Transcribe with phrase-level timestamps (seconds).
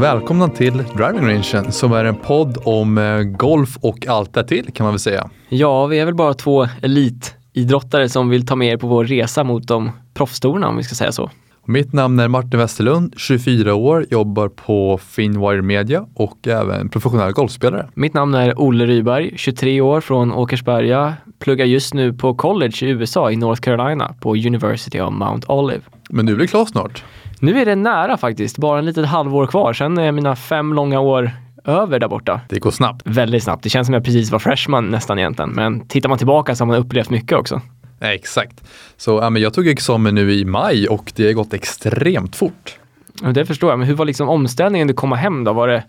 [0.00, 4.84] Välkomna till Driving Rangen som är en podd om eh, golf och allt därtill kan
[4.84, 5.30] man väl säga.
[5.48, 9.44] Ja, vi är väl bara två elitidrottare som vill ta med er på vår resa
[9.44, 11.30] mot de proffstorna om vi ska säga så.
[11.64, 17.88] Mitt namn är Martin Westerlund, 24 år, jobbar på Finwire Media och även professionell golfspelare.
[17.94, 22.88] Mitt namn är Olle Ryberg, 23 år från Åkersberga, pluggar just nu på college i
[22.88, 25.82] USA i North Carolina på University of Mount Olive.
[26.10, 27.04] Men du blir klar snart.
[27.40, 29.72] Nu är det nära faktiskt, bara en litet halvår kvar.
[29.72, 31.30] Sen är mina fem långa år
[31.64, 32.40] över där borta.
[32.48, 33.02] Det går snabbt.
[33.04, 33.62] Väldigt snabbt.
[33.62, 35.50] Det känns som jag precis var freshman nästan egentligen.
[35.50, 37.60] Men tittar man tillbaka så har man upplevt mycket också.
[38.00, 38.64] Exakt.
[38.96, 42.78] Så ja, men jag tog examen nu i maj och det har gått extremt fort.
[43.22, 43.78] Och det förstår jag.
[43.78, 45.52] Men hur var liksom omställningen att komma hem då?
[45.52, 45.84] Var det,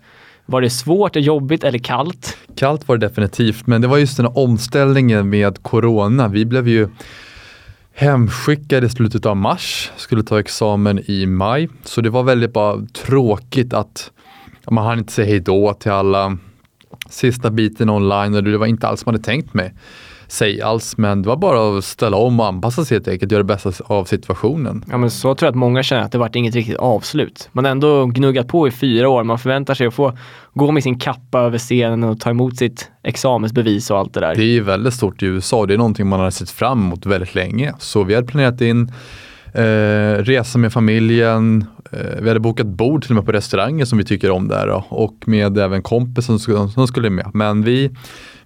[0.46, 2.36] var det svårt, jobbigt eller kallt?
[2.56, 6.28] Kallt var det definitivt, men det var just den här omställningen med corona.
[6.28, 6.88] Vi blev ju
[8.00, 11.68] hemskickad i slutet av mars, skulle ta examen i maj.
[11.84, 14.10] Så det var väldigt bara tråkigt att
[14.70, 16.38] man hann inte säga hejdå till alla.
[17.08, 19.74] Sista biten online och det var inte alls som man hade tänkt mig
[20.32, 23.42] sig alls, men det var bara att ställa om och anpassa sig helt enkelt, göra
[23.42, 24.84] det bästa av situationen.
[24.90, 27.48] Ja men så tror jag att många känner att det vart inget riktigt avslut.
[27.52, 30.18] Man har ändå gnuggat på i fyra år, man förväntar sig att få
[30.54, 34.34] gå med sin kappa över scenen och ta emot sitt examensbevis och allt det där.
[34.34, 37.34] Det är väldigt stort i USA, det är någonting man har sett fram emot väldigt
[37.34, 37.74] länge.
[37.78, 38.92] Så vi hade planerat in
[39.54, 43.98] eh, resa med familjen, eh, vi hade bokat bord till och med på restauranger som
[43.98, 47.30] vi tycker om där då, och med även kompisen som, som skulle med.
[47.34, 47.90] Men vi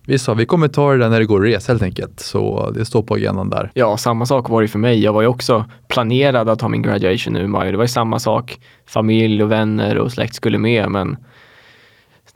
[0.07, 2.21] vi sa vi kommer ta det där när det går att resa helt enkelt.
[2.21, 3.71] Så det står på agendan där.
[3.75, 5.03] Ja, samma sak var det för mig.
[5.03, 7.71] Jag var ju också planerad att ha min graduation nu i maj.
[7.71, 8.61] Det var ju samma sak.
[8.87, 11.17] Familj och vänner och släkt skulle med men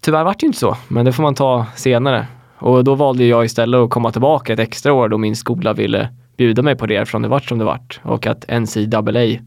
[0.00, 0.76] tyvärr var det ju inte så.
[0.88, 2.26] Men det får man ta senare.
[2.58, 6.08] Och då valde jag istället att komma tillbaka ett extra år då min skola ville
[6.36, 8.00] bjuda mig på det från det vart som det vart.
[8.02, 9.38] Och att NCAA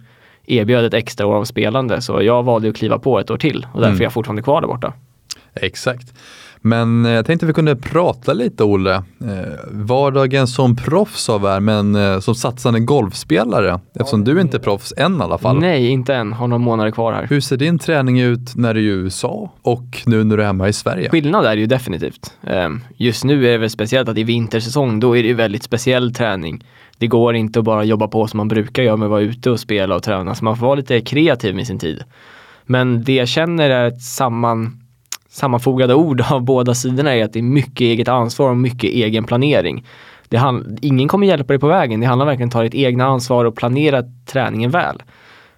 [0.46, 2.02] erbjöd ett extra år av spelande.
[2.02, 4.02] Så jag valde att kliva på ett år till och därför mm.
[4.02, 4.94] är jag fortfarande kvar där borta.
[5.54, 6.14] Exakt.
[6.62, 8.96] Men eh, jag tänkte vi kunde prata lite Olle.
[8.96, 9.04] Eh,
[9.72, 13.80] vardagen som proffs av är, men eh, som satsande golfspelare.
[13.94, 15.60] Eftersom du inte är proffs än i alla fall.
[15.60, 16.34] Nej, inte än.
[16.34, 17.28] Har några månader kvar här.
[17.30, 20.48] Hur ser din träning ut när du är i USA och nu när du är
[20.48, 21.10] hemma i Sverige?
[21.10, 22.34] Skillnad är det ju definitivt.
[22.44, 25.64] Ehm, just nu är det väl speciellt att i vintersäsong, då är det ju väldigt
[25.64, 26.64] speciell träning.
[26.98, 29.52] Det går inte att bara jobba på som man brukar göra med att vara ute
[29.52, 30.36] och spela och träna.
[30.36, 32.04] Så man får vara lite kreativ med sin tid.
[32.66, 34.81] Men det jag känner är ett samman
[35.32, 39.24] sammanfogade ord av båda sidorna är att det är mycket eget ansvar och mycket egen
[39.24, 39.86] planering.
[40.30, 42.00] Det ingen kommer hjälpa dig på vägen.
[42.00, 45.04] Det handlar verkligen om att ta ditt egna ansvar och planera träningen väl.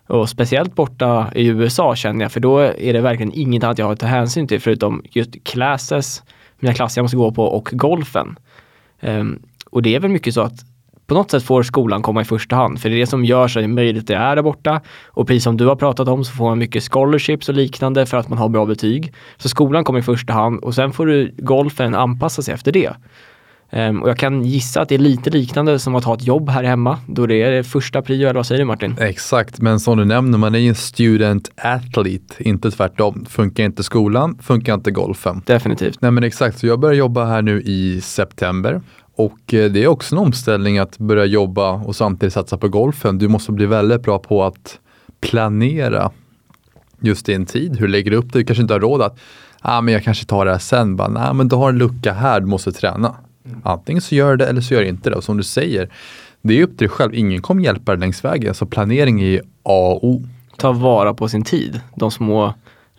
[0.08, 3.86] Och speciellt borta i USA känner jag, för då är det verkligen inget annat jag
[3.86, 6.24] har att ta hänsyn till förutom just classes,
[6.60, 8.36] mina klasser jag måste gå på och golfen.
[9.02, 10.73] Um, och det är väl mycket så att
[11.13, 13.47] på något sätt får skolan komma i första hand, för det är det som gör
[13.47, 14.81] så att möjligt det är där borta.
[15.06, 18.18] Och precis som du har pratat om så får man mycket scholarships och liknande för
[18.18, 19.13] att man har bra betyg.
[19.38, 22.94] Så skolan kommer i första hand och sen får du golfen anpassa sig efter det.
[23.72, 26.50] Um, och jag kan gissa att det är lite liknande som att ha ett jobb
[26.50, 28.95] här hemma, då det är det första prio, eller vad säger du Martin?
[29.00, 33.25] Exakt, men som du nämner, man är ju en student athlete, inte tvärtom.
[33.30, 35.41] Funkar inte skolan, funkar inte golfen.
[35.45, 36.01] Definitivt.
[36.01, 38.81] Nej men exakt, så jag börjar jobba här nu i september
[39.16, 43.18] och eh, det är också en omställning att börja jobba och samtidigt satsa på golfen.
[43.18, 44.79] Du måste bli väldigt bra på att
[45.22, 46.12] planera
[47.00, 47.78] just i en tid.
[47.79, 48.40] Hur lägger du upp det?
[48.40, 49.19] Du kanske inte har råd att,
[49.62, 50.96] ah, men jag kanske tar det här sen.
[50.96, 53.16] Bara, Nej, men du har en lucka här, du måste träna.
[53.46, 53.62] Mm.
[53.63, 55.16] Antingen så gör det eller så gör det inte det.
[55.16, 55.90] Och som du säger,
[56.41, 57.16] det är upp till dig själv.
[57.16, 58.53] Ingen kommer hjälpa dig längs vägen.
[58.53, 60.24] Så planering är A och O.
[60.57, 61.81] Ta vara på sin tid.
[61.95, 62.53] De små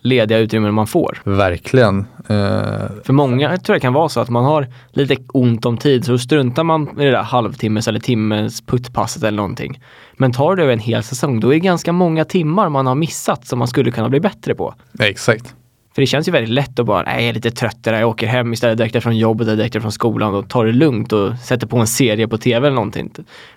[0.05, 1.21] lediga utrymmen man får.
[1.23, 1.99] Verkligen.
[1.99, 2.87] Uh...
[3.03, 6.05] För många jag tror det kan vara så att man har lite ont om tid
[6.05, 9.81] så då struntar man i det där halvtimmes eller timmes puttpasset eller någonting.
[10.17, 12.95] Men tar det över en hel säsong då är det ganska många timmar man har
[12.95, 14.73] missat som man skulle kunna bli bättre på.
[14.99, 15.55] exakt.
[15.95, 18.09] För det känns ju väldigt lätt att bara, nej jag är lite trött där, jag
[18.09, 21.37] åker hem istället direkt från jobbet eller direkt från skolan och tar det lugnt och
[21.37, 23.11] sätter på en serie på tv eller någonting.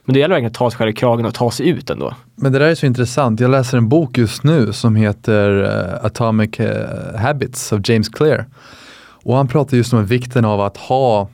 [0.04, 2.14] Men det gäller verkligen att ta sig själv i kragen och ta sig ut ändå.
[2.34, 3.40] Men det där är så intressant.
[3.40, 8.46] Jag läser en bok just nu som heter eh, Atomic eh, Habits av James Clear.
[9.24, 11.28] Och han pratar just om vikten av att ha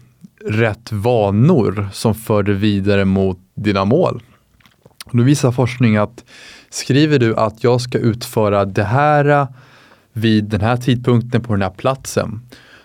[0.45, 4.23] rätt vanor som för dig vidare mot dina mål.
[5.05, 6.25] Och då visar forskning att
[6.71, 9.47] skriver du att jag ska utföra det här
[10.17, 12.41] vid den här tidpunkten på den här platsen,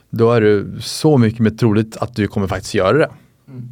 [0.09, 3.09] då är det så mycket mer troligt att du kommer faktiskt göra det.
[3.47, 3.69] Mm.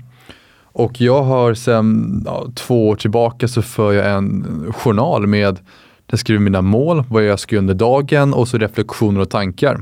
[0.61, 5.59] Och jag har sedan ja, två år tillbaka så för jag en journal med
[6.07, 9.81] jag skriver mina mål, vad jag ska göra under dagen och så reflektioner och tankar.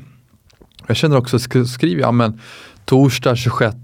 [0.88, 2.40] Jag känner också, skriver jag, men
[2.86, 3.76] torsdag 26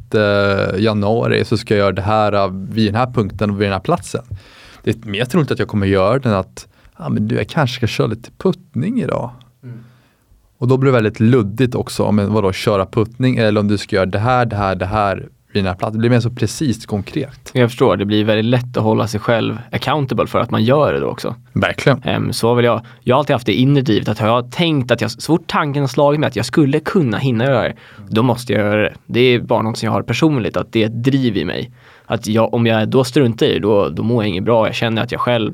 [0.77, 3.79] januari så ska jag göra det här vid den här punkten och vid den här
[3.79, 4.23] platsen.
[4.83, 6.67] Det är mer troligt att jag kommer göra det än att
[6.97, 9.31] ja, men du, jag kanske ska köra lite puttning idag.
[10.61, 13.95] Och då blir det väldigt luddigt också om vadå, köra puttning eller om du ska
[13.95, 15.15] göra det här, det här, det här
[15.53, 15.93] vid den här platsen.
[15.93, 17.51] Det blir mer så precis konkret.
[17.53, 20.93] Jag förstår, det blir väldigt lätt att hålla sig själv accountable för att man gör
[20.93, 21.35] det då också.
[21.53, 22.03] Verkligen.
[22.15, 24.91] Um, så vill jag, jag har alltid haft det inre drivet att har jag tänkt
[24.91, 27.75] att jag, så fort tanken har slagit mig att jag skulle kunna hinna göra det,
[28.09, 28.93] då måste jag göra det.
[29.05, 31.71] Det är bara något som jag har personligt, att det är ett driv i mig.
[32.05, 34.67] Att jag, om jag då struntar i det, då, då mår jag inget bra.
[34.67, 35.53] Jag känner att jag själv,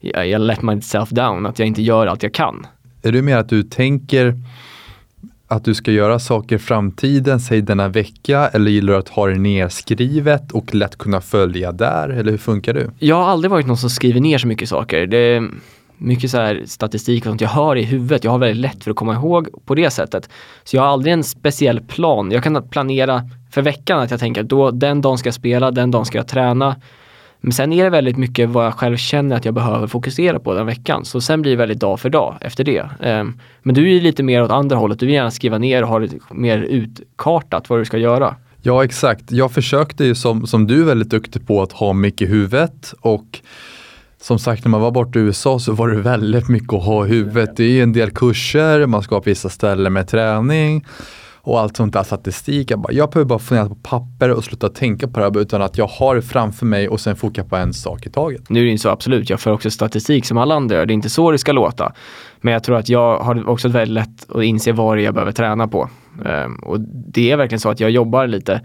[0.00, 2.66] jag, jag let myself down, att jag inte gör allt jag kan.
[3.02, 4.34] Är det mer att du tänker
[5.48, 9.26] att du ska göra saker i framtiden, säg denna vecka, eller gillar du att ha
[9.26, 12.90] det nedskrivet och lätt kunna följa där, eller hur funkar du?
[12.98, 15.06] Jag har aldrig varit någon som skriver ner så mycket saker.
[15.06, 15.48] Det är
[15.96, 18.24] mycket så här statistik och sånt jag hör i huvudet.
[18.24, 20.28] Jag har väldigt lätt för att komma ihåg på det sättet.
[20.64, 22.30] Så jag har aldrig en speciell plan.
[22.30, 25.90] Jag kan planera för veckan att jag tänker då den dagen ska jag spela, den
[25.90, 26.76] dagen ska jag träna.
[27.40, 30.54] Men sen är det väldigt mycket vad jag själv känner att jag behöver fokusera på
[30.54, 31.04] den veckan.
[31.04, 32.88] Så sen blir det väldigt dag för dag efter det.
[33.00, 34.98] Ehm, men du är lite mer åt andra hållet.
[34.98, 38.36] Du vill gärna skriva ner och ha lite mer utkartat vad du ska göra.
[38.62, 39.32] Ja exakt.
[39.32, 42.94] Jag försökte ju som, som du är väldigt duktig på att ha mycket i huvudet
[43.00, 43.40] och
[44.20, 47.06] som sagt när man var borta i USA så var det väldigt mycket att ha
[47.06, 47.56] i huvudet.
[47.56, 50.84] Det är en del kurser, man ska på vissa ställen med träning
[51.42, 52.70] och allt sånt där statistik.
[52.70, 55.62] Jag, bara, jag behöver bara fundera på papper och sluta tänka på det här utan
[55.62, 58.50] att jag har det framför mig och sen fokusera på en sak i taget.
[58.50, 60.86] Nu är det inte så absolut, jag för också statistik som alla andra gör.
[60.86, 61.92] Det är inte så det ska låta.
[62.40, 65.14] Men jag tror att jag har också väldigt lätt att inse vad det är jag
[65.14, 65.88] behöver träna på.
[66.24, 66.80] Um, och
[67.14, 68.60] det är verkligen så att jag jobbar lite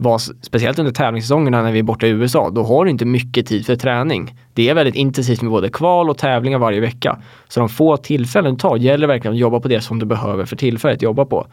[0.00, 3.46] var, speciellt under tävlingssäsongerna när vi är borta i USA, då har du inte mycket
[3.46, 4.34] tid för träning.
[4.54, 7.18] Det är väldigt intensivt med både kval och tävlingar varje vecka.
[7.48, 10.44] Så de få tillfällen du tar gäller verkligen att jobba på det som du behöver
[10.44, 11.46] för tillfället jobba på.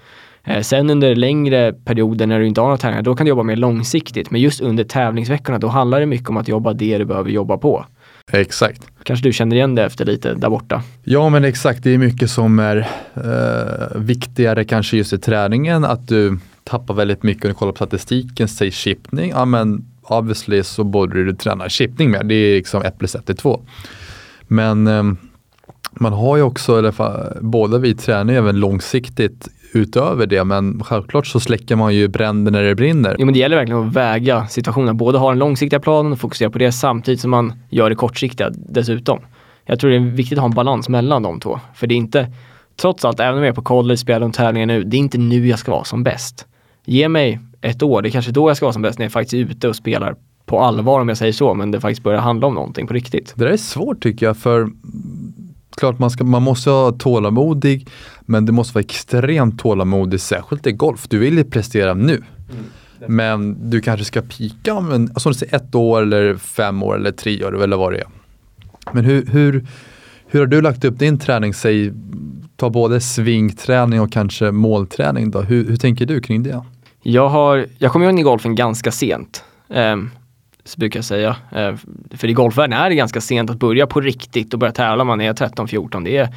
[0.46, 3.44] Eh, sen under längre perioder när du inte har några tävlingar, då kan du jobba
[3.44, 4.32] mer långsiktigt.
[4.32, 7.58] Men just under tävlingsveckorna, då handlar det mycket om att jobba det du behöver jobba
[7.58, 7.86] på.
[8.32, 8.88] Exakt.
[9.04, 10.84] Kanske du känner igen det efter lite där borta?
[11.04, 15.86] Ja men exakt, det är mycket som är eh, viktigare kanske just i träningen.
[15.86, 19.30] Att du tappar väldigt mycket om du kollar på statistiken, säg chippning.
[19.30, 22.26] Ja men obviously så borde du träna chippning med.
[22.26, 23.62] Det är liksom 1 plus 1 är 2.
[24.48, 25.04] Men eh,
[26.00, 26.94] man har ju också, eller
[27.42, 30.44] båda vi tränar även långsiktigt utöver det.
[30.44, 33.16] Men självklart så släcker man ju bränder när det brinner.
[33.20, 34.98] Jo men det gäller verkligen att väga situationen.
[34.98, 38.50] Både ha den långsiktiga planen och fokusera på det samtidigt som man gör det kortsiktiga
[38.54, 39.20] dessutom.
[39.66, 41.60] Jag tror det är viktigt att ha en balans mellan de två.
[41.76, 42.32] För det är inte,
[42.76, 45.18] trots allt, även om jag är på college, spelar de tävlingar nu, det är inte
[45.18, 46.46] nu jag ska vara som bäst.
[46.86, 49.12] Ge mig ett år, det är kanske då jag ska vara som bäst när jag
[49.12, 50.16] faktiskt är ute och spelar
[50.46, 53.34] på allvar om jag säger så, men det faktiskt börjar handla om någonting på riktigt.
[53.36, 54.70] Det där är svårt tycker jag, för
[55.76, 57.88] klart man, ska, man måste vara tålamodig,
[58.22, 61.08] men det måste vara extremt tålamodig, särskilt i golf.
[61.08, 62.14] Du vill ju prestera nu.
[62.14, 62.66] Mm,
[63.08, 66.96] men du kanske ska pika om en, som du säger, ett år eller fem år
[66.96, 68.08] eller tre år eller vad det är.
[68.92, 69.66] Men hur, hur,
[70.28, 71.54] hur har du lagt upp din träning?
[71.54, 71.94] Säg,
[72.56, 75.32] ta både svingträning och kanske målträning.
[75.32, 75.42] Då.
[75.42, 76.62] Hur, hur tänker du kring det?
[77.02, 79.44] Jag, har, jag kom in i golfen ganska sent.
[79.68, 80.12] Um,
[80.78, 81.36] brukar jag säga.
[81.52, 81.76] Eh,
[82.12, 85.04] för i golfvärlden är det ganska sent att börja på riktigt och börja tävla.
[85.04, 86.28] Man är 13-14.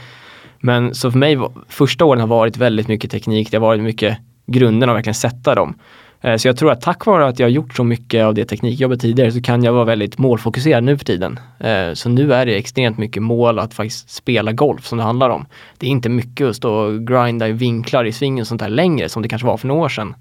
[0.61, 1.39] men så för mig,
[1.69, 3.51] första åren har varit väldigt mycket teknik.
[3.51, 5.75] Det har varit mycket grunderna och verkligen sätta dem.
[6.21, 8.45] Eh, så jag tror att tack vare att jag har gjort så mycket av det
[8.45, 11.41] teknikjobbet tidigare så kan jag vara väldigt målfokuserad nu för tiden.
[11.61, 15.31] Eh, så nu är det extremt mycket mål att faktiskt spela golf som det handlar
[15.31, 15.47] om.
[15.79, 18.69] Det är inte mycket att stå och grinda i vinklar i svingen och sånt där
[18.69, 20.15] längre som det kanske var för några år sedan.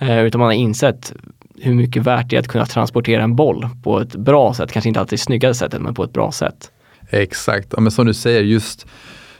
[0.00, 1.12] Utan man har insett
[1.62, 4.72] hur mycket värt det är att kunna transportera en boll på ett bra sätt.
[4.72, 6.70] Kanske inte alltid snyggaste sättet, men på ett bra sätt.
[7.10, 8.86] Exakt, ja, men som du säger, just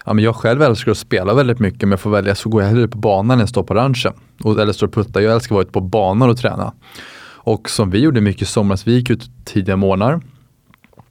[0.07, 2.63] ja, men jag själv älskar att spela väldigt mycket, men jag får välja så går
[2.63, 4.13] jag hellre på banan än står på ranchen.
[4.43, 5.21] Och, eller står och puttar.
[5.21, 6.73] Jag älskar att vara ute på banan och träna.
[7.49, 10.21] Och som vi gjorde mycket i somras, vi gick ut tidiga morgnar.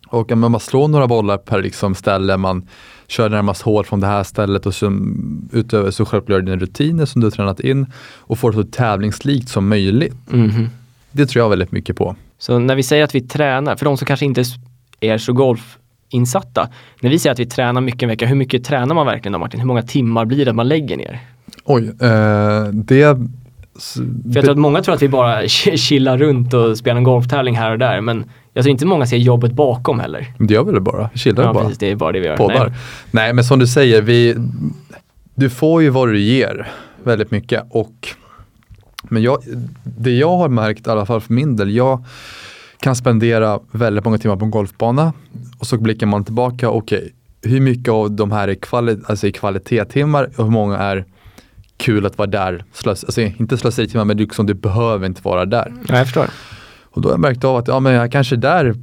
[0.08, 2.68] Och ja, man slår några bollar per liksom, ställe, man
[3.08, 5.00] kör närmast hål från det här stället och så,
[5.52, 7.86] utöver så självklart dina rutiner som du har tränat in
[8.18, 10.16] och får det så tävlingslikt som möjligt.
[10.32, 10.68] Mm -hmm.
[11.18, 12.16] Det tror jag väldigt mycket på.
[12.38, 14.44] Så när vi säger att vi tränar, för de som kanske inte
[15.00, 16.70] är så golfinsatta,
[17.02, 19.40] när vi säger att vi tränar mycket en vecka, hur mycket tränar man verkligen då
[19.40, 19.60] Martin?
[19.60, 21.20] Hur många timmar blir det att man lägger ner?
[21.64, 23.18] Oj, eh, det
[24.24, 27.56] för jag tror att många tror att vi bara chillar runt och spelar en golftävling
[27.58, 30.34] här och där men jag tror inte många ser jobbet bakom heller.
[30.40, 31.64] Det gör väl bara, chillar ja, bara.
[31.64, 32.48] Precis, det är bara det vi gör.
[32.48, 32.72] Nej.
[33.12, 33.34] Nej.
[33.34, 34.36] men som du säger, vi,
[35.36, 36.68] du får ju vad du ger
[37.04, 38.08] väldigt mycket och
[39.10, 39.44] men jag,
[39.84, 42.06] det jag har märkt, i alla fall för min del, jag
[42.80, 45.14] kan spendera väldigt många timmar på en golfbana
[45.60, 47.12] och så blickar man tillbaka, okej, okay,
[47.42, 51.06] hur mycket av de här är kvali alltså kvalitetstimmar och hur många är
[51.78, 52.66] kul att vara där.
[52.74, 55.74] Slös, alltså inte slöseritimmar men liksom, du behöver inte vara där.
[55.88, 56.30] Ja, jag förstår.
[56.84, 58.76] Och då har jag märkt av att ja, men jag kanske är där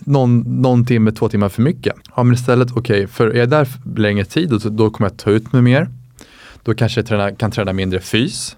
[0.00, 1.94] någon, någon timme, två timmar för mycket.
[2.16, 5.18] Ja men istället, okej, okay, för är jag där längre tid då, då kommer jag
[5.18, 5.88] ta ut mig mer.
[6.62, 8.56] Då kanske jag träna, kan träna mindre fys.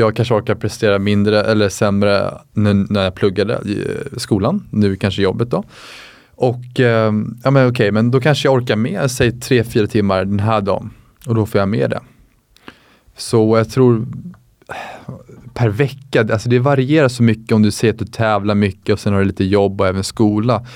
[0.00, 5.50] Jag kanske orkar prestera mindre eller sämre när jag pluggade i skolan, nu kanske jobbet
[5.50, 5.64] då.
[6.30, 7.12] Och eh,
[7.44, 10.60] ja men okej, okay, men då kanske jag orkar med, säg 3-4 timmar den här
[10.60, 10.90] dagen.
[11.26, 12.00] Och då får jag med det.
[13.16, 14.06] Så jag tror
[15.54, 19.00] per vecka, alltså det varierar så mycket om du säger att du tävlar mycket och
[19.00, 20.66] sen har du lite jobb och även skola.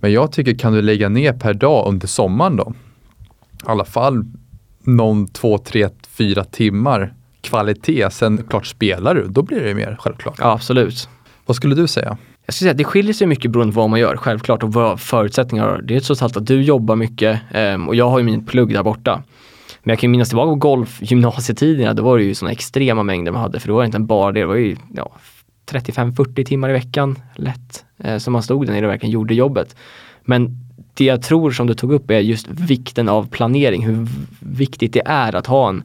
[0.00, 2.74] Men jag tycker kan du lägga ner per dag under sommaren då,
[3.52, 4.24] i alla fall
[4.82, 8.10] någon, två, tre, fyra timmar kvalitet.
[8.10, 10.36] Sen klart spelar du, då blir det mer självklart.
[10.38, 11.08] Ja, absolut.
[11.46, 12.16] Vad skulle du säga?
[12.46, 14.72] Jag skulle säga att det skiljer sig mycket beroende på vad man gör, självklart, och
[14.72, 15.80] vad förutsättningar.
[15.84, 18.72] Det är trots allt att du jobbar mycket um, och jag har ju min plugg
[18.72, 19.22] där borta.
[19.82, 23.42] Men jag kan minnas tillbaka på golfgymnasietiderna, då var det ju sådana extrema mängder man
[23.42, 25.12] hade, för då var det inte bara det, det var ju ja,
[25.70, 29.76] 35-40 timmar i veckan lätt eh, som man stod där nere och verkligen gjorde jobbet.
[30.22, 30.56] Men
[30.94, 34.08] det jag tror som du tog upp är just vikten av planering, hur
[34.40, 35.82] viktigt det är att ha en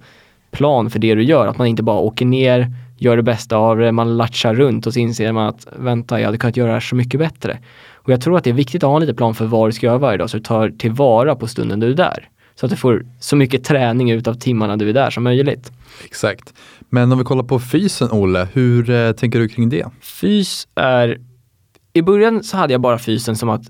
[0.54, 3.78] plan för det du gör, att man inte bara åker ner, gör det bästa av
[3.78, 6.74] det, man latchar runt och så inser man att vänta, jag hade kunnat göra det
[6.74, 7.60] här så mycket bättre.
[7.94, 9.74] Och jag tror att det är viktigt att ha en liten plan för vad du
[9.74, 12.30] ska göra varje dag så du tar tillvara på stunden du är där.
[12.56, 15.72] Så att du får så mycket träning ut av timmarna du är där som möjligt.
[16.06, 16.54] Exakt.
[16.90, 19.86] Men om vi kollar på fysen, Olle, hur eh, tänker du kring det?
[20.02, 21.20] Fys är,
[21.94, 23.64] i början så hade jag bara fysen som att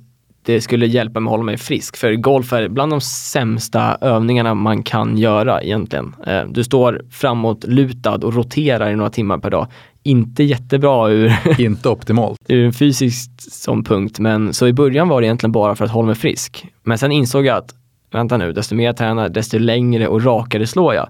[0.45, 1.97] det skulle hjälpa mig att hålla mig frisk.
[1.97, 6.15] För golf är bland de sämsta övningarna man kan göra egentligen.
[6.27, 9.67] Eh, du står framåt lutad och roterar i några timmar per dag.
[10.03, 12.39] Inte jättebra ur, Inte optimalt.
[12.47, 14.19] ur en fysisk som punkt.
[14.19, 16.65] Men så i början var det egentligen bara för att hålla mig frisk.
[16.83, 17.75] Men sen insåg jag att,
[18.11, 21.09] vänta nu, desto mer jag tränar, desto längre och rakare slår jag.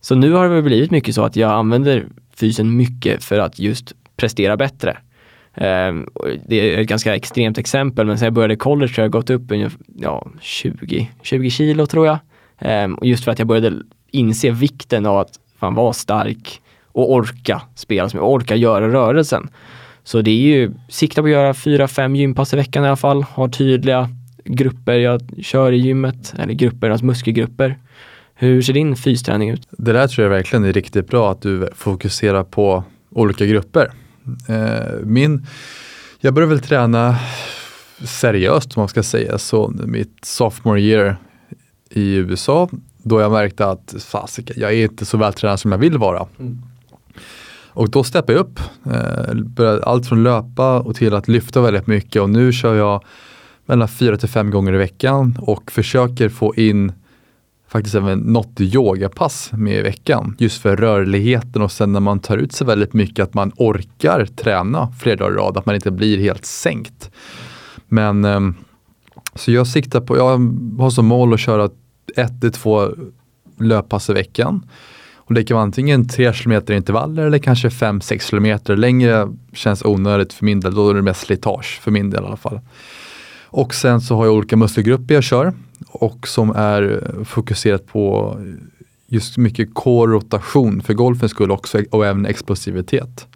[0.00, 3.92] Så nu har det blivit mycket så att jag använder fysen mycket för att just
[4.16, 4.96] prestera bättre.
[5.54, 6.06] Ehm,
[6.46, 9.42] det är ett ganska extremt exempel, men sen jag började college har jag gått upp
[9.96, 12.18] ja, 20, 20 kilo tror jag.
[12.58, 13.72] Ehm, och just för att jag började
[14.10, 19.48] inse vikten av att fan vara stark och orka spela, som jag orkar göra rörelsen.
[20.04, 22.96] Så det är ju, sikta på att göra fyra, fem gympass i veckan i alla
[22.96, 24.08] fall, ha tydliga
[24.44, 27.78] grupper jag kör i gymmet, eller grupper, alltså muskelgrupper.
[28.34, 29.68] Hur ser din fysträning ut?
[29.70, 33.90] Det där tror jag verkligen är riktigt bra att du fokuserar på olika grupper.
[34.48, 35.46] Eh, min,
[36.20, 37.16] jag började väl träna
[38.04, 41.16] seriöst om man ska säga så mitt sophomore year
[41.90, 42.68] i USA
[43.02, 46.26] då jag märkte att fasiken, jag är inte så vältränad som jag vill vara.
[46.38, 46.62] Mm.
[47.74, 48.60] Och då steppade jag upp.
[49.58, 53.04] Eh, allt från löpa och till att lyfta väldigt mycket och nu kör jag
[53.66, 56.92] mellan fyra till fem gånger i veckan och försöker få in
[57.72, 60.36] faktiskt även något yogapass med i veckan.
[60.38, 64.26] Just för rörligheten och sen när man tar ut sig väldigt mycket att man orkar
[64.26, 67.10] träna flera dagar i rad, att man inte blir helt sänkt.
[67.88, 68.54] Men ehm,
[69.34, 70.38] så jag siktar på, jag
[70.78, 71.70] har som mål att köra
[72.16, 72.88] ett till två
[73.58, 74.66] löppass i veckan.
[75.16, 78.78] Och det kan vara antingen 3 km intervaller eller kanske 5-6 km.
[78.78, 82.26] Längre känns onödigt för min del, då är det mest slitage för min del i
[82.26, 82.60] alla fall.
[83.52, 85.52] Och sen så har jag olika muskelgrupper jag kör
[85.88, 88.36] och som är fokuserat på
[89.06, 93.26] just mycket core-rotation för golfens skull också och även explosivitet.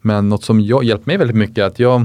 [0.00, 2.00] Men något som jag, hjälpt mig väldigt mycket är att jag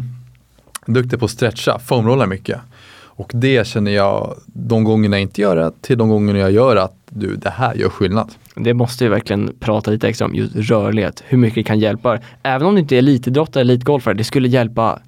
[0.87, 2.59] är duktig på att stretcha, foamrolla mycket.
[2.99, 6.75] Och det känner jag de gångerna jag inte gör det till de gångerna jag gör
[6.75, 8.31] att du, det här gör skillnad.
[8.55, 12.19] Det måste vi verkligen prata lite extra om, just rörlighet, hur mycket det kan hjälpa.
[12.43, 14.99] Även om du inte är elitidrottare elitgolfare, det skulle hjälpa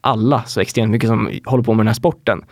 [0.00, 2.44] alla så extremt mycket som håller på med den här sporten.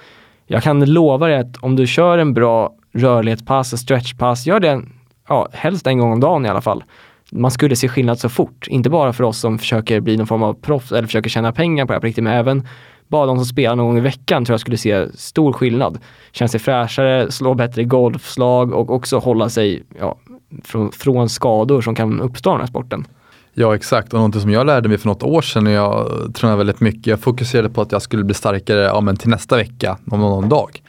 [0.47, 4.83] Jag kan lova dig att om du kör en bra rörlighetspass, stretchpass, gör det
[5.29, 6.85] ja, helst en gång om dagen i alla fall.
[7.33, 10.43] Man skulle se skillnad så fort, inte bara för oss som försöker bli någon form
[10.43, 12.67] av proffs eller försöker tjäna pengar på det här på riktigt, men även
[13.09, 15.99] bara de som spelar någon gång i veckan tror jag skulle se stor skillnad.
[16.33, 20.19] Känna sig fräschare, slå bättre golfslag och också hålla sig ja,
[20.65, 23.07] från, från skador som kan uppstå i den här sporten.
[23.61, 26.59] Ja exakt och någonting som jag lärde mig för något år sedan när jag tränade
[26.59, 27.07] väldigt mycket.
[27.07, 30.49] Jag fokuserade på att jag skulle bli starkare ja, men till nästa vecka, om någon
[30.49, 30.83] dag.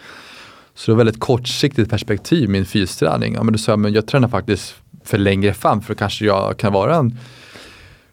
[0.75, 3.33] Så det var väldigt kortsiktigt perspektiv min fysträning.
[3.33, 6.57] Ja, men då sa jag, men jag tränar faktiskt för längre fram för kanske jag
[6.57, 7.17] kan vara en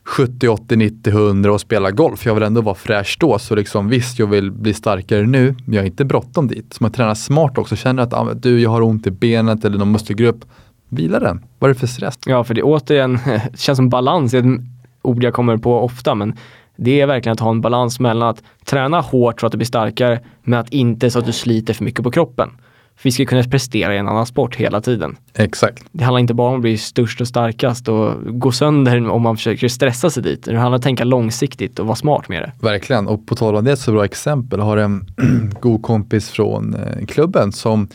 [0.05, 2.27] 70, 80, 90, 100 och spela golf.
[2.27, 3.39] Jag vill ändå vara fräsch då.
[3.39, 6.75] Så liksom, visst, jag vill bli starkare nu, men jag har inte bråttom dit.
[6.75, 7.77] Så man tränar smart också.
[7.77, 10.45] Känner att ah, du, jag har ont i benet eller någon muskelgrupp
[10.89, 11.45] Vila den.
[11.59, 12.19] Vad är det för stress?
[12.27, 13.19] Ja, för det återigen
[13.55, 14.61] känns som balans, är ett
[15.03, 16.37] ord jag kommer på ofta, men
[16.77, 19.67] det är verkligen att ha en balans mellan att träna hårt så att du blir
[19.67, 22.51] starkare, men att inte så att du sliter för mycket på kroppen.
[22.97, 25.17] För vi ska kunna prestera i en annan sport hela tiden.
[25.35, 25.85] Exakt.
[25.93, 29.37] Det handlar inte bara om att bli störst och starkast och gå sönder om man
[29.37, 30.45] försöker stressa sig dit.
[30.45, 32.53] Det handlar om att tänka långsiktigt och vara smart med det.
[32.67, 34.59] Verkligen, och på tal om det så bra exempel.
[34.59, 35.07] Jag har en
[35.61, 37.89] god kompis från eh, klubben som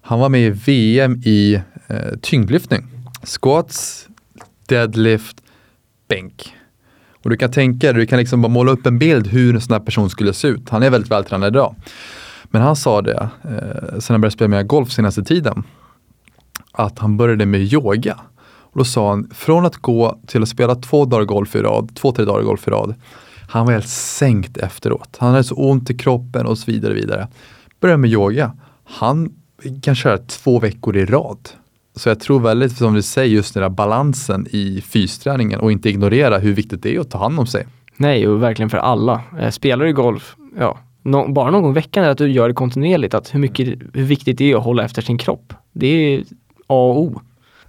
[0.00, 1.60] han var med i VM i
[1.94, 2.86] eh, tyngdlyftning.
[3.22, 4.08] Squats,
[4.68, 5.36] deadlift,
[6.08, 6.54] bänk.
[7.24, 9.60] Och du kan tänka dig, du kan liksom bara måla upp en bild hur en
[9.60, 10.70] sån här person skulle se ut.
[10.70, 11.74] Han är väldigt vältränad idag.
[12.44, 15.64] Men han sa det, eh, sen han började spela mer golf senaste tiden,
[16.72, 18.20] att han började med yoga.
[18.46, 21.90] Och då sa han, från att gå till att spela två dagar golf i rad,
[21.94, 22.94] två, tre dagar golf i rad,
[23.48, 25.16] han var helt sänkt efteråt.
[25.18, 26.94] Han hade så ont i kroppen och så vidare.
[26.94, 27.28] vidare.
[27.80, 28.52] Började med yoga.
[28.84, 29.32] Han
[29.82, 31.48] kan köra två veckor i rad.
[31.96, 35.88] Så jag tror väldigt, som du säger, just den där balansen i fysträningen och inte
[35.88, 37.66] ignorera hur viktigt det är att ta hand om sig.
[37.96, 39.22] Nej, och verkligen för alla.
[39.40, 42.54] Eh, spelar du golf, ja, no, bara någon gång i veckan att du gör det
[42.54, 43.14] kontinuerligt.
[43.14, 45.52] Att hur, mycket, hur viktigt det är att hålla efter sin kropp.
[45.72, 46.20] Det är
[46.66, 47.20] A och O.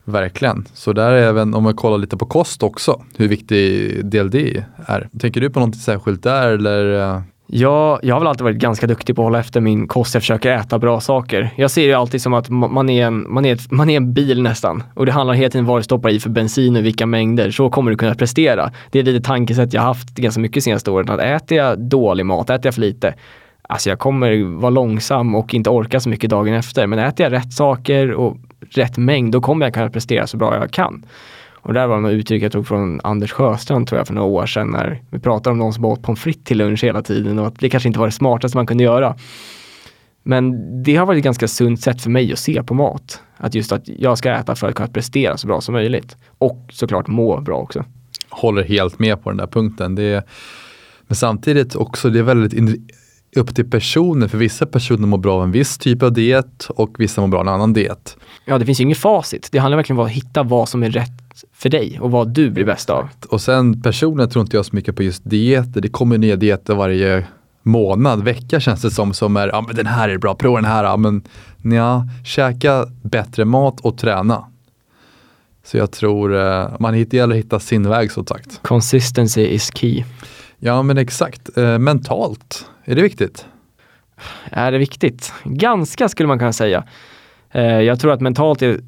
[0.03, 0.65] Verkligen.
[0.74, 4.63] Så där är även om man kollar lite på kost också, hur viktig del det
[4.86, 5.10] är.
[5.20, 7.24] Tänker du på något särskilt där eller?
[7.47, 10.13] Jag, jag har väl alltid varit ganska duktig på att hålla efter min kost.
[10.13, 11.53] Jag försöker äta bra saker.
[11.55, 14.13] Jag ser det alltid som att man är en, man är ett, man är en
[14.13, 14.83] bil nästan.
[14.93, 17.51] Och det handlar hela tiden om vad du stoppar i för bensin och vilka mängder.
[17.51, 18.71] Så kommer du kunna prestera.
[18.91, 21.09] Det är lite tankesätt jag haft ganska mycket senaste åren.
[21.09, 23.13] Att äter jag dålig mat, äter jag för lite,
[23.61, 26.87] alltså jag kommer vara långsam och inte orka så mycket dagen efter.
[26.87, 28.37] Men äter jag rätt saker och
[28.71, 31.05] rätt mängd, då kommer jag kunna prestera så bra jag kan.
[31.65, 34.27] Och det där var något uttryck jag tog från Anders Sjöstrand tror jag för några
[34.27, 37.39] år sedan när vi pratade om någon som åt pommes frites till lunch hela tiden
[37.39, 39.15] och att det kanske inte var det smartaste man kunde göra.
[40.24, 43.22] Men det har varit ett ganska sunt sätt för mig att se på mat.
[43.38, 46.17] Att just att jag ska äta för att kunna prestera så bra som möjligt.
[46.38, 47.86] Och såklart må bra också.
[48.29, 49.95] Håller helt med på den där punkten.
[49.95, 50.24] Det är,
[51.07, 52.53] men samtidigt också, det är väldigt
[53.37, 54.27] upp till personer.
[54.27, 57.39] För vissa personer mår bra av en viss typ av diet och vissa mår bra
[57.39, 58.17] av en annan diet.
[58.45, 59.49] Ja, det finns ju inget facit.
[59.51, 62.49] Det handlar verkligen om att hitta vad som är rätt för dig och vad du
[62.49, 63.07] blir bäst av.
[63.29, 65.81] Och sen personligen tror inte jag så mycket på just dieter.
[65.81, 67.25] Det kommer nya dieter varje
[67.65, 70.71] månad, vecka känns det som, som är, ja men den här är bra, prova den
[70.71, 71.24] här, ja men
[71.63, 74.45] ja, käka bättre mat och träna.
[75.63, 78.59] Så jag tror eh, man gäller att hitta sin väg så sagt.
[78.61, 80.03] Consistency is key.
[80.65, 81.57] Ja men exakt.
[81.57, 83.45] Eh, mentalt, är det viktigt?
[84.51, 85.33] Är det viktigt?
[85.43, 86.83] Ganska skulle man kunna säga.
[87.51, 88.79] Eh, jag tror att mentalt är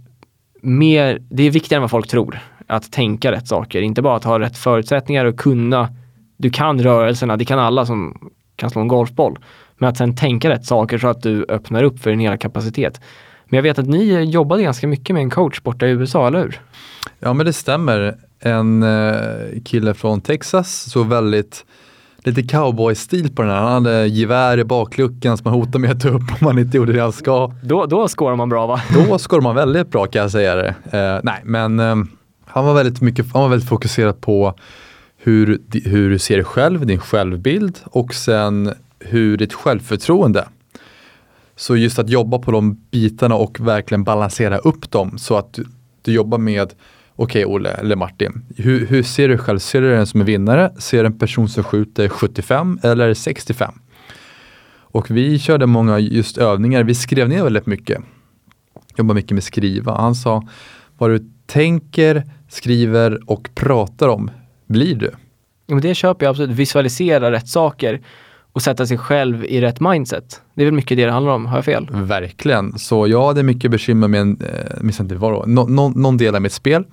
[0.62, 2.40] mer, det är viktigare än vad folk tror.
[2.68, 5.90] Att tänka rätt saker, inte bara att ha rätt förutsättningar och kunna,
[6.38, 9.40] du kan rörelserna, det kan alla som kan slå en golfboll.
[9.78, 13.02] Men att sen tänka rätt saker så att du öppnar upp för din hela kapacitet.
[13.50, 16.40] Men jag vet att ni jobbade ganska mycket med en coach borta i USA, eller
[16.40, 16.62] hur?
[17.20, 18.18] Ja men det stämmer.
[18.40, 21.66] En eh, kille från Texas, så väldigt
[22.18, 23.58] lite cowboy-stil på den här.
[23.58, 26.78] Han hade gevär i bakluckan som han hotade med att ta upp om man inte
[26.78, 27.52] gjorde det han ska.
[27.64, 28.82] Då, då skårar man bra va?
[29.08, 30.76] Då skårar man väldigt bra kan jag säga det.
[30.92, 31.96] Eh, nej, men eh,
[32.46, 34.54] han, var väldigt mycket, han var väldigt fokuserad på
[35.18, 40.48] hur, hur du ser dig själv, din självbild och sen hur ditt självförtroende.
[41.60, 45.66] Så just att jobba på de bitarna och verkligen balansera upp dem så att du,
[46.02, 46.74] du jobbar med
[47.20, 49.60] Okej okay, Olle eller Martin, hur, hur, ser du själv?
[49.60, 50.74] Ser du den som en vinnare?
[50.78, 53.74] Ser du en person som skjuter 75 eller 65?
[54.70, 58.02] Och vi körde många just övningar, vi skrev ner väldigt mycket.
[58.98, 59.98] Jobbar mycket med skriva.
[59.98, 60.48] Han sa,
[60.98, 64.32] vad du tänker, skriver och pratar om
[64.68, 65.12] blir du.
[65.66, 68.02] Ja, men det köper jag absolut, visualisera rätt saker
[68.58, 70.42] och sätta sig själv i rätt mindset.
[70.54, 71.88] Det är väl mycket det det handlar om, har jag fel?
[71.92, 76.18] Verkligen, så jag hade mycket bekymmer med, en, eh, minns inte vad no, no, någon
[76.18, 76.84] del av mitt spel.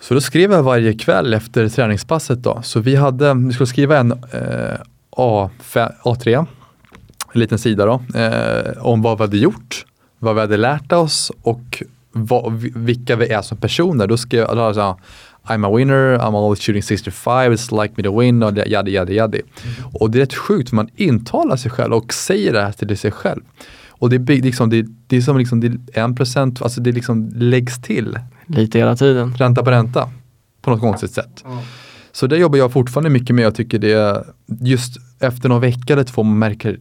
[0.00, 2.62] Så då skrev jag varje kväll efter träningspasset då.
[2.62, 4.80] Så vi hade, vi skulle skriva en eh,
[5.10, 5.50] A,
[6.02, 6.46] A3,
[7.32, 9.84] en liten sida då, eh, om vad vi hade gjort,
[10.18, 11.82] vad vi hade lärt oss och
[12.12, 14.06] vad, vilka vi är som personer.
[14.06, 14.98] Då skrev jag, alltså,
[15.48, 19.14] I'm a winner, I'm always shooting 65, it's like me to win och yadi yadi
[19.14, 19.42] yadi.
[19.42, 19.90] Mm.
[19.92, 22.98] Och det är rätt sjukt för man intalar sig själv och säger det här till
[22.98, 23.42] sig själv.
[23.88, 26.92] Och det, är liksom, det, det är som liksom, det är en procent, alltså det
[26.92, 28.18] liksom läggs till.
[28.46, 29.34] Lite hela tiden.
[29.34, 30.10] Ränta på ränta.
[30.62, 31.44] På något konstigt sätt.
[31.46, 31.58] Mm.
[32.12, 33.44] Så det jobbar jag fortfarande mycket med.
[33.44, 36.78] Jag tycker det, är just efter någon vecka eller två man märker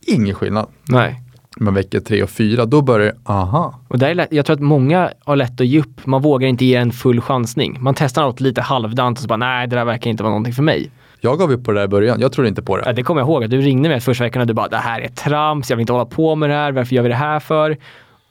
[0.00, 0.66] ingen skillnad.
[0.88, 1.23] Nej
[1.56, 3.80] men vecka tre och fyra, då börjar det, aha.
[3.88, 6.06] Och där är lätt, jag tror att många har lätt att ge upp.
[6.06, 7.76] Man vågar inte ge en full chansning.
[7.80, 10.54] Man testar något lite halvdant och så bara, nej det där verkar inte vara någonting
[10.54, 10.90] för mig.
[11.20, 12.82] Jag gav upp på det där i början, jag trodde inte på det.
[12.86, 14.76] Ja, det kommer jag ihåg, att du ringde mig första veckan och du bara, det
[14.76, 17.14] här är trams, jag vill inte hålla på med det här, varför gör vi det
[17.14, 17.76] här för?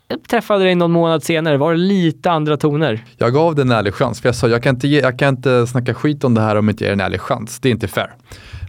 [0.07, 3.03] Jag träffade dig någon månad senare, var det lite andra toner?
[3.17, 5.29] Jag gav det en ärlig chans, för jag sa, jag kan inte, ge, jag kan
[5.29, 7.59] inte snacka skit om det här om jag inte ger en ärlig chans.
[7.59, 8.09] Det är inte fair.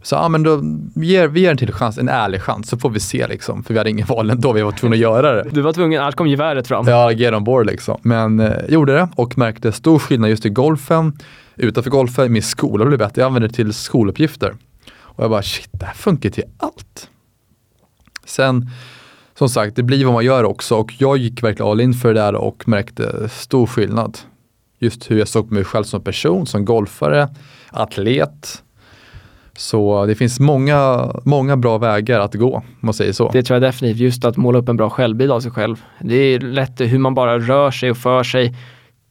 [0.04, 0.62] Så ja, men då,
[0.94, 3.64] ger, vi ger en till chans, en ärlig chans, så får vi se liksom.
[3.64, 5.50] För vi hade ingen val ändå, vi var tvungna att göra det.
[5.50, 6.88] Du var tvungen, annars kom geväret fram.
[6.88, 7.98] Ja, get on board liksom.
[8.02, 11.18] Men eh, gjorde det och märkte stor skillnad just i golfen.
[11.56, 13.20] Utanför golfen, min skola blev bättre.
[13.22, 14.54] Jag använde det till skoluppgifter.
[14.92, 17.10] Och jag bara, shit, det här funkar till allt.
[18.24, 18.70] Sen
[19.38, 22.14] som sagt, det blir vad man gör också och jag gick verkligen all in för
[22.14, 24.18] det där och märkte stor skillnad.
[24.78, 27.28] Just hur jag såg på mig själv som person, som golfare,
[27.70, 28.63] atlet.
[29.58, 33.30] Så det finns många, många bra vägar att gå, om man säger så.
[33.32, 35.76] Det tror jag definitivt, just att måla upp en bra självbild av sig själv.
[36.00, 38.54] Det är lätt hur man bara rör sig och för sig.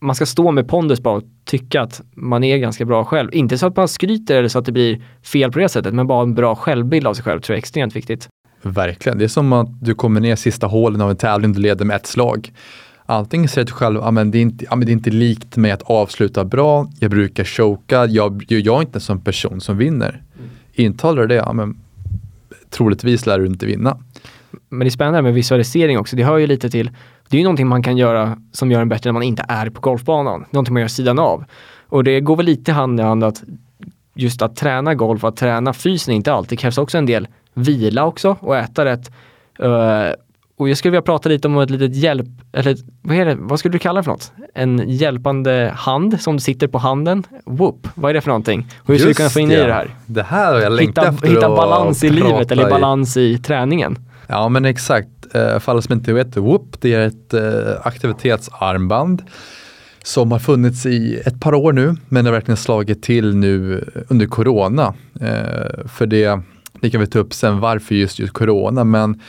[0.02, 3.34] Man ska stå med pondus bara och tycka att man är ganska bra själv.
[3.34, 6.08] Inte så att man skryter eller så att det blir fel på det sättet, men
[6.08, 8.28] bara en bra självbild av sig själv tror jag är extremt viktigt.
[8.62, 9.18] Verkligen.
[9.18, 11.86] Det är som att du kommer ner sista hålen av en tävling och du leder
[11.86, 12.52] med ett slag.
[13.06, 15.58] Antingen säger du själv, ah, men det, är inte, ah, men det är inte likt
[15.58, 19.78] mig att avsluta bra, jag brukar choka, jag, jag är inte en sån person som
[19.78, 20.24] vinner.
[20.38, 20.50] Mm.
[20.74, 21.78] Intalar det, ah, men,
[22.70, 23.98] troligtvis lär du inte vinna.
[24.70, 26.92] Men det är spännande med visualisering också, det hör ju lite till,
[27.30, 29.70] det är ju någonting man kan göra som gör en bättre när man inte är
[29.70, 30.46] på golfbanan.
[30.52, 31.46] Någonting man gör sidan av.
[31.90, 33.44] Och det går väl lite hand i hand att
[34.16, 38.06] just att träna golf, att träna fysen inte alltid, det krävs också en del vila
[38.06, 39.12] också och äta rätt.
[39.64, 40.14] Uh,
[40.58, 43.60] och jag skulle vilja prata lite om ett litet hjälp, eller vad, är det, vad
[43.60, 44.32] skulle du kalla det för något?
[44.54, 47.24] En hjälpande hand som sitter på handen.
[47.46, 48.68] Whoop, vad är det för någonting?
[48.86, 49.58] Hur ska vi kunna få in ja.
[49.58, 49.90] i det här?
[50.06, 52.70] Det här har jag längtat hitta, efter Hitta balans i livet eller i.
[52.70, 53.98] balans i träningen.
[54.28, 59.24] Ja men exakt, uh, för alla som inte vet, Whoop det är ett uh, aktivitetsarmband
[60.04, 64.26] som har funnits i ett par år nu men har verkligen slagit till nu under
[64.26, 64.94] corona.
[65.22, 66.42] Uh, för det
[66.84, 69.22] det kan vi ta upp sen varför just, just corona, men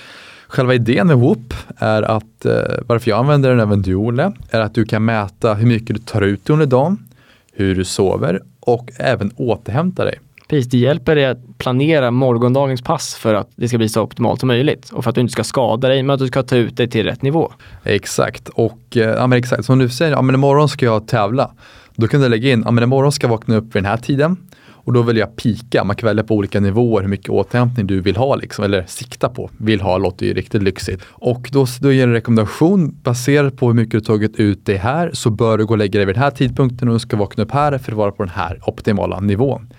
[0.54, 2.52] själva idén med Whoop är att, eh,
[2.86, 6.02] varför jag använder den även du Olle, är att du kan mäta hur mycket du
[6.02, 6.98] tar ut under dagen,
[7.52, 10.18] hur du sover och även återhämta dig.
[10.48, 14.40] Precis, det hjälper dig att planera morgondagens pass för att det ska bli så optimalt
[14.40, 16.56] som möjligt och för att du inte ska skada dig men att du ska ta
[16.56, 17.52] ut dig till rätt nivå.
[17.84, 21.50] Exakt, och eh, ja, men exakt som du säger, ja, men imorgon ska jag tävla.
[21.94, 23.96] Då kan du lägga in, ja, men imorgon ska jag vakna upp vid den här
[23.96, 24.36] tiden
[24.84, 25.84] och då vill jag pika.
[25.84, 29.28] Man kan välja på olika nivåer hur mycket återhämtning du vill ha, liksom, eller sikta
[29.28, 29.50] på.
[29.58, 31.02] Vill ha låter ju riktigt lyxigt.
[31.08, 35.10] Och då, då ger en rekommendation baserat på hur mycket du tagit ut det här
[35.12, 37.42] så bör du gå och lägga dig vid den här tidpunkten och du ska vakna
[37.42, 39.72] upp här för att vara på den här optimala nivån.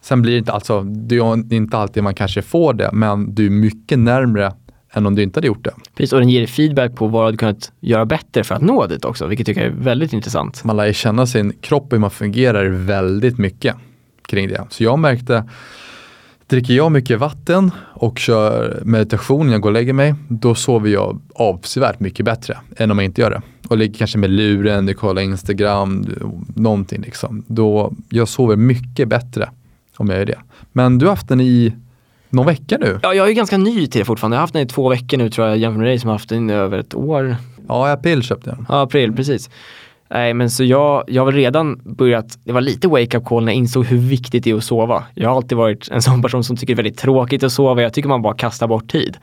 [0.00, 3.46] Sen blir det inte, alltså, det är inte alltid man kanske får det, men du
[3.46, 4.52] är mycket närmre
[4.92, 5.74] än om du inte hade gjort det.
[5.94, 9.04] Precis, och den ger feedback på vad du kunnat göra bättre för att nå dit
[9.04, 10.64] också, vilket jag tycker är väldigt intressant.
[10.64, 13.76] Man lär känna sin kropp och hur man fungerar väldigt mycket
[14.32, 14.64] kring det.
[14.70, 15.44] Så jag märkte,
[16.46, 20.90] dricker jag mycket vatten och kör meditation när jag går och lägger mig, då sover
[20.90, 23.42] jag avsevärt mycket bättre än om jag inte gör det.
[23.68, 26.06] Och ligger kanske med luren, kollar Instagram,
[26.54, 27.44] någonting liksom.
[27.46, 29.48] Då, jag sover mycket bättre
[29.96, 30.38] om jag gör det.
[30.72, 31.74] Men du har haft den i
[32.30, 32.98] någon vecka nu?
[33.02, 34.34] Ja, jag är ganska ny till det fortfarande.
[34.34, 36.14] Jag har haft den i två veckor nu tror jag jämfört med dig som har
[36.14, 37.36] haft den i över ett år.
[37.68, 38.66] Ja, i april köpte jag den.
[38.68, 39.50] Ja, april, precis.
[40.14, 43.56] Nej men så jag, jag har redan börjat, det var lite wake-up call när jag
[43.56, 45.04] insåg hur viktigt det är att sova.
[45.14, 47.82] Jag har alltid varit en sån person som tycker det är väldigt tråkigt att sova,
[47.82, 49.16] jag tycker man bara kastar bort tid.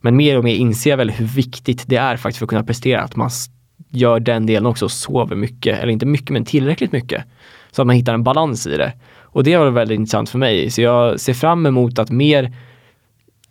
[0.00, 2.64] Men mer och mer inser jag väl hur viktigt det är faktiskt för att kunna
[2.64, 3.30] prestera, att man
[3.90, 7.24] gör den delen också och sover mycket, eller inte mycket men tillräckligt mycket.
[7.70, 8.92] Så att man hittar en balans i det.
[9.20, 12.52] Och det var väldigt intressant för mig, så jag ser fram emot att mer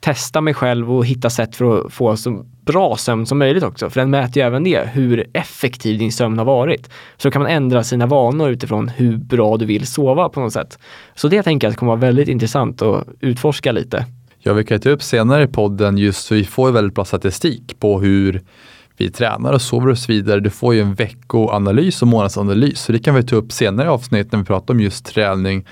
[0.03, 3.89] testa mig själv och hitta sätt för att få så bra sömn som möjligt också.
[3.89, 6.89] För den mäter ju även det, hur effektiv din sömn har varit.
[7.17, 10.79] Så kan man ändra sina vanor utifrån hur bra du vill sova på något sätt.
[11.15, 14.05] Så det tänker jag kommer vara väldigt intressant att utforska lite.
[14.39, 17.79] Ja, vi kan ta upp senare i podden just så vi får väldigt bra statistik
[17.79, 18.41] på hur
[18.97, 20.39] vi tränar och sover och så vidare.
[20.39, 22.79] Du får ju en veckoanalys och månadsanalys.
[22.79, 25.65] Så det kan vi ta upp senare i avsnitt när vi pratar om just träning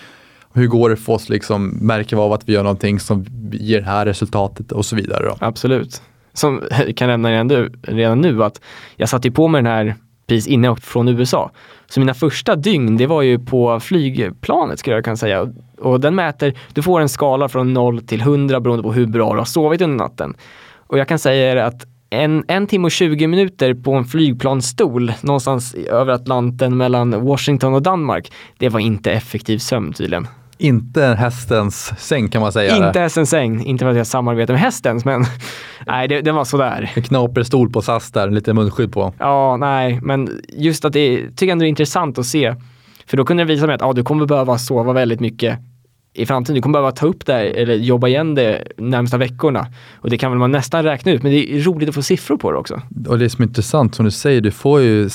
[0.53, 3.85] hur går det för oss liksom märker av att vi gör någonting som ger det
[3.85, 5.25] här resultatet och så vidare.
[5.25, 5.35] Då.
[5.39, 6.01] Absolut.
[6.33, 8.61] Som jag kan nämna redan nu, redan nu att
[8.95, 9.95] jag satte ju på mig den här
[10.27, 11.51] precis innan jag åkte från USA.
[11.89, 15.53] Så mina första dygn, det var ju på flygplanet skulle jag kunna säga.
[15.77, 19.33] Och den mäter, du får en skala från 0 till 100 beroende på hur bra
[19.33, 20.33] du har sovit under natten.
[20.75, 25.73] Och jag kan säga att en, en timme och 20 minuter på en flygplansstol någonstans
[25.75, 30.27] över Atlanten mellan Washington och Danmark, det var inte effektiv sömn tydligen.
[30.61, 32.87] Inte hästens säng kan man säga.
[32.87, 35.25] Inte hästens säng, inte för att jag samarbetar med hästens men
[35.87, 36.91] nej det, det var sådär.
[36.95, 39.13] En knaper stol på SAS där, lite munskydd på.
[39.19, 42.55] Ja, nej, men just att det tycker jag ändå är intressant att se.
[43.05, 45.59] För då kunde det visa mig att ah, du kommer behöva sova väldigt mycket
[46.13, 46.55] i framtiden.
[46.55, 49.67] Du kommer behöva ta upp det här, eller jobba igen det närmsta veckorna.
[49.95, 52.37] Och det kan väl man nästan räkna ut, men det är roligt att få siffror
[52.37, 52.81] på det också.
[53.07, 55.09] Och det som är intressant, som du säger, du får ju uh,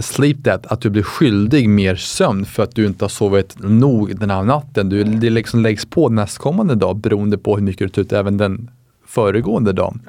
[0.00, 4.18] sleep debt, att du blir skyldig mer sömn för att du inte har sovit nog
[4.18, 4.88] den här natten.
[4.88, 8.36] Du, det liksom läggs på nästkommande dag beroende på hur mycket du tar ut även
[8.36, 8.70] den
[9.06, 10.00] föregående dagen.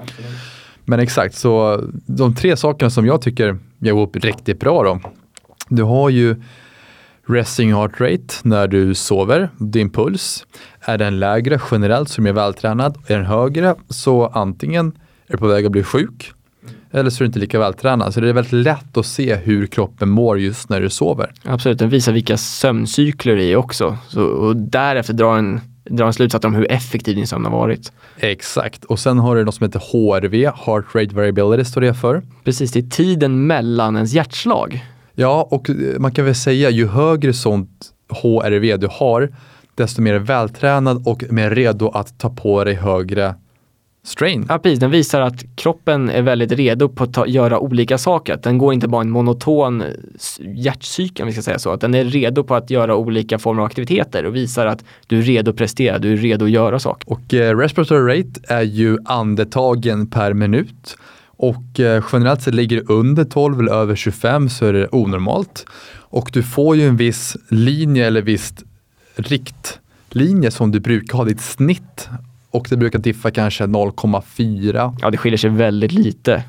[0.86, 5.00] Men exakt, så de tre sakerna som jag tycker gör upp riktigt bra då.
[5.70, 6.36] Du har ju
[7.30, 10.46] resting heart rate när du sover, din puls.
[10.82, 14.88] Är den lägre generellt som är vältränad, är den högre så antingen
[15.28, 16.34] Är du på väg att bli sjuk?
[16.92, 18.14] Eller så är du inte lika vältränad.
[18.14, 21.34] Så det är väldigt lätt att se hur kroppen mår just när du sover.
[21.44, 23.98] Absolut, den visar vilka sömncykler det är också.
[24.08, 27.92] Så, och därefter drar en, drar en slutsats om hur effektiv din sömn har varit.
[28.20, 28.86] Exakt.
[28.86, 32.22] Och sen har du något som heter HRV, Heart Rate Variability står det för.
[32.44, 34.86] Precis, det är tiden mellan ens hjärtslag.
[35.20, 37.70] Ja, och eh, man kan väl säga ju högre sånt
[38.10, 39.30] HRV du har,
[39.76, 43.36] desto mer vältränad och mer redo att ta på dig högre
[44.04, 44.46] strain.
[44.50, 44.80] Ja, precis.
[44.80, 48.40] Den visar att kroppen är väldigt redo på att ta, göra olika saker.
[48.44, 49.84] Den går inte bara en monoton
[50.40, 51.72] hjärtcykel, om vi ska säga så.
[51.72, 55.18] Att den är redo på att göra olika former av aktiviteter och visar att du
[55.18, 57.12] är redo att prestera, du är redo att göra saker.
[57.12, 60.98] Och eh, respiratory rate är ju andetagen per minut.
[61.40, 65.66] Och eh, generellt sett ligger det under 12 eller över 25 så är det onormalt.
[65.98, 68.64] Och du får ju en viss linje eller visst
[69.16, 72.10] riktlinje som du brukar ha ditt snitt
[72.52, 74.98] och det brukar diffa kanske 0,4.
[75.02, 76.44] Ja, det skiljer sig väldigt lite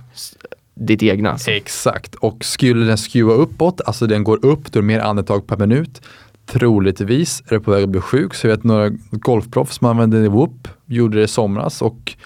[0.75, 1.39] ditt egna.
[1.39, 1.51] Så.
[1.51, 5.57] Exakt, och skulle den skruva uppåt, alltså den går upp, är det mer andetag per
[5.57, 6.01] minut.
[6.47, 10.29] Troligtvis är det på väg att bli sjuk, så jag vet några golfproffs som använde
[10.29, 12.17] Whoop, gjorde det i somras och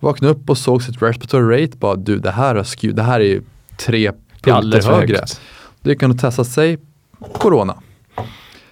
[0.00, 3.20] vaknade upp och såg sitt respiratory rate, bara du det här, har skruv, det här
[3.20, 3.40] är
[3.76, 5.16] tre punkter högre.
[5.16, 5.40] Högt.
[5.80, 6.78] Det kan nog testa sig,
[7.32, 7.74] corona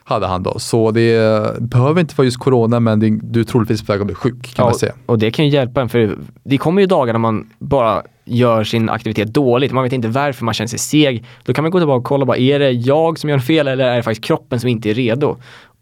[0.08, 0.58] hade han då.
[0.58, 4.06] Så det behöver inte vara just corona men det, du är troligtvis på väg att
[4.06, 4.92] bli sjuk kan ja, man säga.
[5.06, 8.64] Och det kan ju hjälpa en för det kommer ju dagar när man bara gör
[8.64, 9.72] sin aktivitet dåligt.
[9.72, 11.24] Man vet inte varför man känner sig seg.
[11.44, 13.84] Då kan man gå tillbaka och kolla, bara, är det jag som gör fel eller
[13.84, 15.36] är det faktiskt kroppen som inte är redo?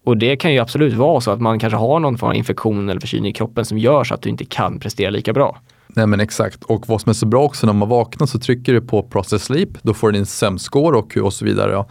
[0.05, 2.89] Och det kan ju absolut vara så att man kanske har någon form av infektion
[2.89, 5.59] eller förkylning i kroppen som gör så att du inte kan prestera lika bra.
[5.89, 8.73] Nej men exakt, och vad som är så bra också när man vaknar så trycker
[8.73, 11.73] du på process sleep, då får du din sömnscore och, och så vidare.
[11.73, 11.87] Ja.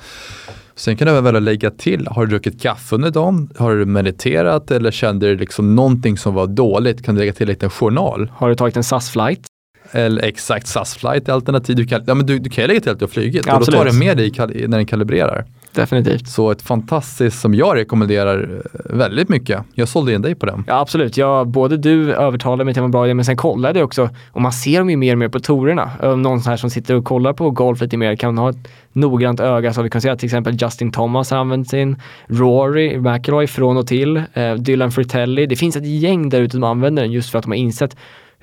[0.75, 3.49] Sen kan du även lägga till, har du druckit kaffe under dagen?
[3.57, 7.05] Har du mediterat eller kände du liksom någonting som var dåligt?
[7.05, 8.31] Kan du lägga till en liten journal?
[8.35, 9.45] Har du tagit en SAS-flight?
[9.91, 11.75] Eller exakt, SAS-flight är alternativ.
[11.75, 13.65] Du kan, ja, men du, du kan lägga till att du har flugit ja, och
[13.65, 14.31] då tar du med dig
[14.67, 15.45] när den kalibrerar.
[15.73, 16.27] Definitivt.
[16.27, 19.63] Så ett fantastiskt som jag rekommenderar eh, väldigt mycket.
[19.73, 20.63] Jag sålde in dig på den.
[20.67, 23.85] Ja absolut, ja, både du övertalade mig till att vara bra men sen kollade jag
[23.85, 25.91] också och man ser dem ju mer och mer på torerna.
[26.01, 29.73] Någon här som sitter och kollar på golf lite mer kan ha ett noggrant öga
[29.73, 33.77] så vi kan se att till exempel Justin Thomas har använt sin, Rory McIlroy från
[33.77, 35.45] och till, eh, Dylan Fritelli.
[35.45, 37.95] Det finns ett gäng där ute som använder den just för att de har insett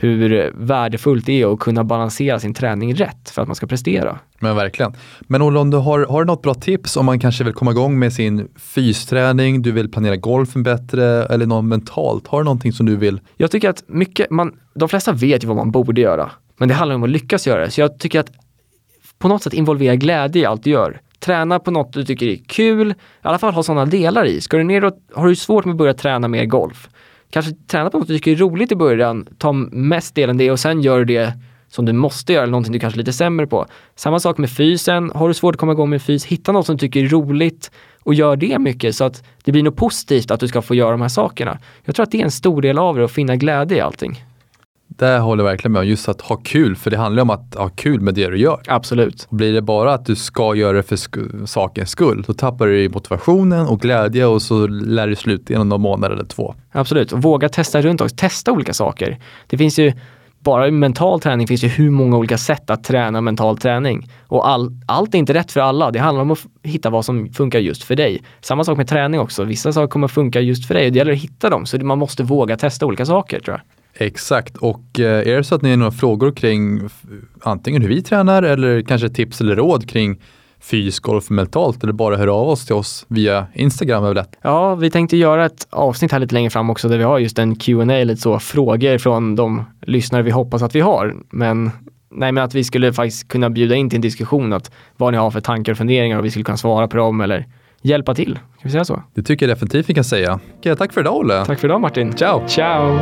[0.03, 4.19] hur värdefullt det är att kunna balansera sin träning rätt för att man ska prestera.
[4.39, 4.95] Men verkligen.
[5.21, 7.99] Men Olle, du har, har du något bra tips om man kanske vill komma igång
[7.99, 12.29] med sin fysträning, du vill planera golfen bättre eller något mentalt?
[12.29, 13.21] Har du någonting som du vill?
[13.37, 16.75] Jag tycker att mycket, man, de flesta vet ju vad man borde göra, men det
[16.75, 17.71] handlar om att lyckas göra det.
[17.71, 18.33] Så jag tycker att
[19.19, 21.01] på något sätt involvera glädje i allt du gör.
[21.19, 24.41] Träna på något du tycker är kul, i alla fall ha sådana delar i.
[24.41, 26.89] Ska du ner och, har du svårt med att börja träna mer golf,
[27.31, 30.61] kanske träna på något du tycker är roligt i början, ta mest delen det och
[30.61, 31.33] sen gör du det
[31.69, 33.66] som du måste göra, eller någonting du kanske är lite sämre på.
[33.95, 36.77] Samma sak med fysen, har du svårt att komma igång med fys, hitta något som
[36.77, 37.71] du tycker är roligt
[38.03, 40.90] och gör det mycket så att det blir något positivt att du ska få göra
[40.90, 41.59] de här sakerna.
[41.85, 44.25] Jag tror att det är en stor del av det, att finna glädje i allting.
[44.96, 47.55] Det håller jag verkligen med om, just att ha kul, för det handlar om att
[47.55, 48.61] ha kul med det du gör.
[48.66, 49.26] Absolut.
[49.31, 52.66] Och blir det bara att du ska göra det för sk- sakens skull, då tappar
[52.66, 56.55] du motivationen och glädje och så lär du slut inom någon månad eller två.
[56.72, 59.18] Absolut, och våga testa runt också, testa olika saker.
[59.46, 59.92] Det finns ju
[60.38, 64.09] bara i mental träning finns det hur många olika sätt att träna mental träning.
[64.26, 65.90] Och all, allt är inte rätt för alla.
[65.90, 68.22] Det handlar om att hitta vad som funkar just för dig.
[68.40, 69.44] Samma sak med träning också.
[69.44, 71.66] Vissa saker kommer funka just för dig och det gäller att hitta dem.
[71.66, 73.62] Så man måste våga testa olika saker tror jag.
[73.94, 76.81] Exakt, och eh, är det så att ni har några frågor kring
[77.42, 80.20] antingen hur vi tränar eller kanske tips eller råd kring
[80.61, 84.37] fysisk golf mentalt eller bara höra av oss till oss via Instagram är lätt.
[84.42, 87.38] Ja, vi tänkte göra ett avsnitt här lite längre fram också där vi har just
[87.38, 91.14] en Q&A lite så frågor från de lyssnare vi hoppas att vi har.
[91.31, 91.70] Men
[92.11, 95.18] nej, men att vi skulle faktiskt kunna bjuda in till en diskussion att vad ni
[95.18, 97.46] har för tankar och funderingar och vi skulle kunna svara på dem eller
[97.83, 98.35] hjälpa till.
[98.35, 99.03] Kan vi säga så?
[99.14, 100.40] Det tycker jag definitivt vi kan säga.
[100.59, 101.45] Okej, tack för idag Olle.
[101.45, 102.12] Tack för idag Martin.
[102.12, 102.49] Ciao.
[102.49, 102.99] Ciao.